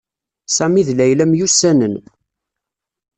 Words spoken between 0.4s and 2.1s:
Sami d Layla myussanen.